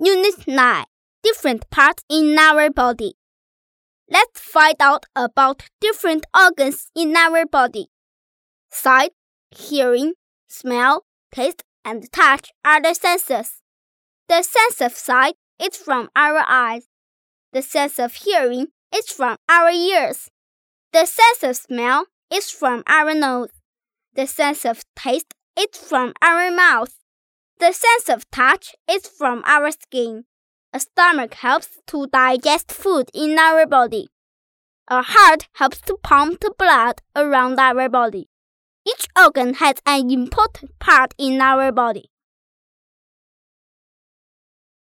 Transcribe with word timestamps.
Unit 0.00 0.46
9 0.46 0.84
Different 1.24 1.68
parts 1.70 2.04
in 2.08 2.38
our 2.38 2.70
body. 2.70 3.14
Let's 4.08 4.40
find 4.40 4.76
out 4.78 5.06
about 5.16 5.64
different 5.80 6.24
organs 6.32 6.86
in 6.94 7.16
our 7.16 7.44
body. 7.44 7.88
Sight, 8.70 9.10
hearing, 9.50 10.12
smell, 10.46 11.02
taste, 11.32 11.64
and 11.84 12.10
touch 12.12 12.52
are 12.64 12.80
the 12.80 12.94
senses. 12.94 13.60
The 14.28 14.44
sense 14.44 14.80
of 14.80 14.96
sight 14.96 15.34
is 15.60 15.76
from 15.76 16.10
our 16.14 16.44
eyes. 16.46 16.86
The 17.52 17.62
sense 17.62 17.98
of 17.98 18.14
hearing 18.14 18.68
is 18.94 19.10
from 19.10 19.36
our 19.48 19.70
ears. 19.70 20.30
The 20.92 21.06
sense 21.06 21.42
of 21.42 21.56
smell 21.56 22.06
is 22.32 22.52
from 22.52 22.84
our 22.86 23.14
nose. 23.14 23.50
The 24.14 24.28
sense 24.28 24.64
of 24.64 24.84
taste 24.94 25.34
is 25.58 25.76
from 25.76 26.12
our 26.22 26.52
mouth. 26.52 26.94
The 27.60 27.72
sense 27.72 28.08
of 28.08 28.30
touch 28.30 28.76
is 28.88 29.08
from 29.08 29.42
our 29.44 29.72
skin. 29.72 30.26
A 30.72 30.78
stomach 30.78 31.34
helps 31.34 31.80
to 31.88 32.06
digest 32.06 32.70
food 32.70 33.10
in 33.12 33.36
our 33.36 33.66
body. 33.66 34.08
A 34.86 35.02
heart 35.02 35.48
helps 35.54 35.80
to 35.82 35.96
pump 36.00 36.38
the 36.38 36.54
blood 36.56 37.02
around 37.16 37.58
our 37.58 37.88
body. 37.88 38.28
Each 38.86 39.08
organ 39.20 39.54
has 39.54 39.74
an 39.84 40.08
important 40.08 40.78
part 40.78 41.14
in 41.18 41.40
our 41.40 41.72
body. 41.72 42.10